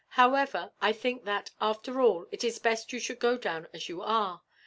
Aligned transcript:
However, 0.17 0.71
I 0.81 0.93
think 0.93 1.25
that, 1.25 1.51
after 1.61 2.01
all, 2.01 2.25
it 2.31 2.43
is 2.43 2.57
best 2.57 2.91
you 2.91 2.99
should 2.99 3.19
go 3.19 3.37
down 3.37 3.67
as 3.71 3.87
you 3.87 4.01
are. 4.01 4.41